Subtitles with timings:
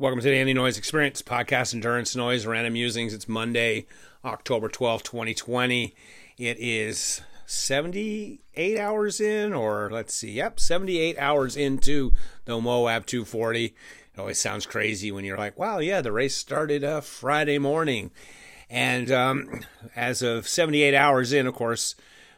[0.00, 3.12] Welcome to the Andy Noise Experience podcast, Endurance Noise, Random Musings.
[3.12, 3.88] It's Monday,
[4.24, 5.92] October 12th, 2020.
[6.38, 12.12] It is 78 hours in, or let's see, yep, 78 hours into
[12.44, 13.64] the Moab 240.
[13.64, 13.74] It
[14.16, 18.12] always sounds crazy when you're like, wow, yeah, the race started uh, Friday morning.
[18.70, 19.64] And um,
[19.96, 21.96] as of 78 hours in, of course,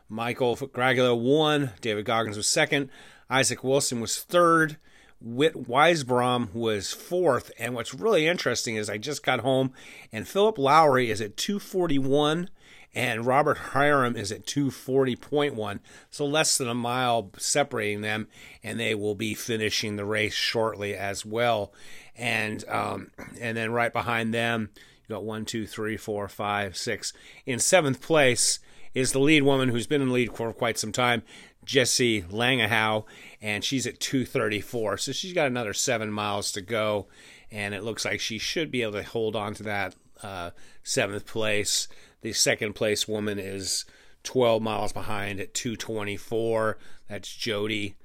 [0.08, 2.88] Michael Graglia won, David Goggins was second,
[3.28, 4.78] Isaac Wilson was third.
[5.20, 7.52] Whit Weisbrom was fourth.
[7.58, 9.72] And what's really interesting is I just got home
[10.12, 12.48] and Philip Lowry is at 241
[12.94, 15.80] and Robert Hiram is at 240.1.
[16.10, 18.28] So less than a mile separating them.
[18.64, 21.72] And they will be finishing the race shortly as well.
[22.16, 24.70] And, um, and then right behind them,
[25.08, 27.12] you got one, two, three, four, five, six.
[27.46, 28.58] In seventh place
[28.94, 31.22] is the lead woman who's been in the lead for quite some time,
[31.64, 33.04] Jessi Langehaug,
[33.40, 34.98] and she's at 234.
[34.98, 37.06] So she's got another seven miles to go,
[37.50, 40.50] and it looks like she should be able to hold on to that uh,
[40.82, 41.88] seventh place.
[42.22, 43.84] The second place woman is
[44.24, 46.78] 12 miles behind at 224.
[47.08, 47.96] That's Jody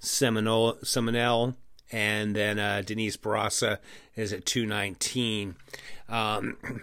[0.00, 1.54] Seminole.
[1.92, 3.78] And then uh, Denise Barassa
[4.16, 5.56] is at 219.
[6.08, 6.56] Um,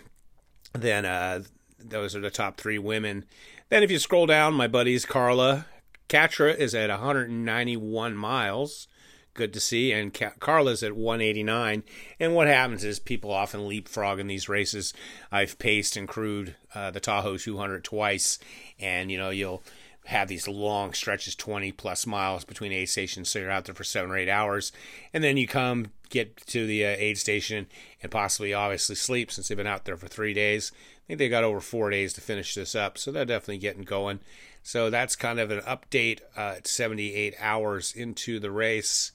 [0.73, 1.44] then uh,
[1.89, 3.25] those are the top three women.
[3.69, 5.65] Then if you scroll down, my buddies Carla
[6.11, 8.89] Katra is at 191 miles.
[9.33, 9.93] Good to see.
[9.93, 11.83] And Carla's at 189.
[12.19, 14.93] And what happens is people often leapfrog in these races.
[15.31, 18.39] I've paced and crewed uh, the Tahoe 200 twice.
[18.77, 19.63] And, you know, you'll
[20.05, 23.30] have these long stretches, 20 plus miles between aid stations.
[23.30, 24.71] So you're out there for seven or eight hours.
[25.13, 27.67] And then you come get to the uh, aid station
[28.02, 30.72] and possibly obviously sleep since they've been out there for three days.
[30.73, 32.97] I think they got over four days to finish this up.
[32.97, 34.19] So they're definitely getting going.
[34.63, 39.11] So that's kind of an update uh, 78 hours into the race.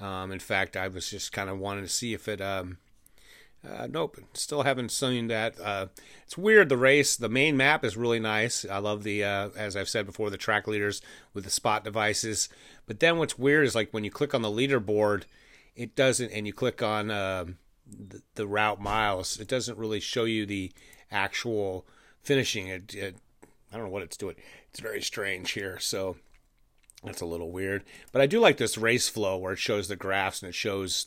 [0.00, 2.40] Um, in fact, I was just kind of wanting to see if it.
[2.40, 2.78] Um,
[3.66, 5.58] uh, nope, still haven't seen that.
[5.60, 5.86] Uh,
[6.24, 6.68] it's weird.
[6.68, 8.64] The race, the main map is really nice.
[8.64, 11.00] I love the, uh, as I've said before, the track leaders
[11.34, 12.48] with the spot devices.
[12.86, 15.24] But then what's weird is like when you click on the leaderboard,
[15.74, 20.24] it doesn't, and you click on um, the, the, route miles, it doesn't really show
[20.24, 20.72] you the
[21.10, 21.86] actual
[22.22, 22.68] finishing.
[22.68, 23.16] It, it
[23.72, 24.36] I don't know what it's doing.
[24.70, 25.78] It's very strange here.
[25.78, 26.16] So
[27.02, 27.84] that's a little weird.
[28.12, 31.06] But I do like this race flow where it shows the graphs and it shows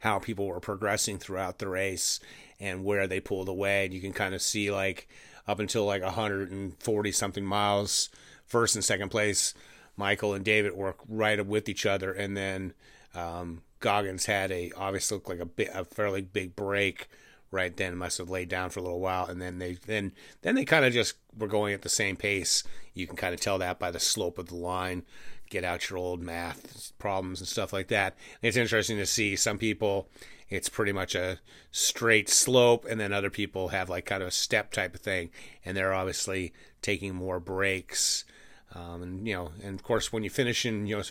[0.00, 2.20] how people were progressing throughout the race
[2.58, 3.84] and where they pulled away.
[3.84, 5.08] And you can kind of see like
[5.46, 8.10] up until like 140 something miles,
[8.46, 9.54] first and second place,
[9.96, 12.12] Michael and David were right up with each other.
[12.12, 12.74] And then
[13.14, 17.08] um, Goggins had a obviously looked like a, a fairly big break
[17.50, 20.12] right then must have laid down for a little while and then they then
[20.42, 22.62] then they kind of just were going at the same pace.
[22.94, 25.04] You can kind of tell that by the slope of the line.
[25.48, 28.16] Get out your old math problems and stuff like that.
[28.40, 30.08] It's interesting to see some people
[30.48, 31.38] it's pretty much a
[31.70, 35.30] straight slope and then other people have like kind of a step type of thing
[35.64, 38.24] and they're obviously taking more breaks.
[38.72, 41.02] Um, and you know and of course when you finish in you know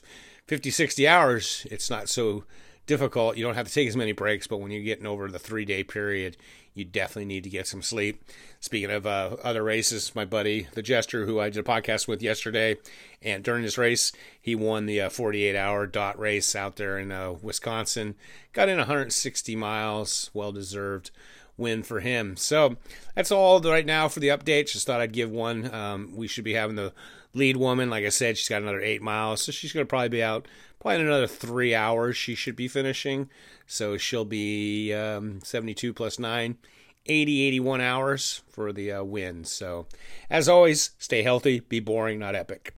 [0.47, 2.45] 50 60 hours it's not so
[2.89, 3.37] difficult.
[3.37, 5.63] You don't have to take as many breaks, but when you're getting over the three
[5.63, 6.35] day period,
[6.73, 8.23] you definitely need to get some sleep.
[8.59, 12.23] Speaking of uh, other races, my buddy, the Jester, who I did a podcast with
[12.23, 12.77] yesterday,
[13.21, 14.11] and during this race,
[14.41, 18.15] he won the uh, 48 hour dot race out there in uh, Wisconsin.
[18.53, 21.11] Got in 160 miles, well deserved
[21.59, 22.35] win for him.
[22.37, 22.77] So
[23.15, 24.71] that's all right now for the update.
[24.71, 25.73] Just thought I'd give one.
[25.73, 26.93] Um, we should be having the
[27.33, 27.89] lead woman.
[27.89, 30.47] Like I said, she's got another eight miles, so she's going to probably be out
[30.79, 32.17] probably in another three hours.
[32.17, 33.29] She should be finishing,
[33.67, 36.57] so she'll be um, 72 plus nine.
[37.05, 39.43] 80 81 hours for the uh, win.
[39.43, 39.87] So,
[40.29, 42.67] as always, stay healthy, be boring, not epic.